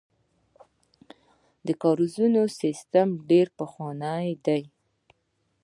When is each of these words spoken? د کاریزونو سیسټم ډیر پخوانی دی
د 1.65 1.67
کاریزونو 1.83 2.41
سیسټم 2.61 3.07
ډیر 3.29 3.47
پخوانی 3.59 4.29
دی 4.45 4.61